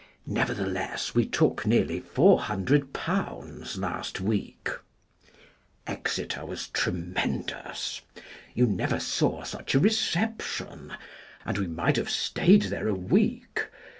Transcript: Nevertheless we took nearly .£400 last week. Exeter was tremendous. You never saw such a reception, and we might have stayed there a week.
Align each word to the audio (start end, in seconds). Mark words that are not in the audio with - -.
Nevertheless 0.25 1.13
we 1.13 1.27
took 1.27 1.63
nearly 1.63 2.01
.£400 2.01 3.77
last 3.77 4.19
week. 4.19 4.67
Exeter 5.85 6.43
was 6.43 6.69
tremendous. 6.69 8.01
You 8.55 8.65
never 8.65 8.99
saw 8.99 9.43
such 9.43 9.75
a 9.75 9.79
reception, 9.79 10.91
and 11.45 11.59
we 11.59 11.67
might 11.67 11.97
have 11.97 12.09
stayed 12.09 12.63
there 12.63 12.87
a 12.87 12.95
week. 12.95 13.67